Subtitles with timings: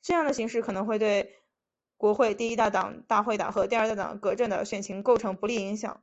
[0.00, 1.36] 这样的形势可能对
[1.98, 6.02] 国会第一大党大会党和第二大党革阵的选情构成不利影响。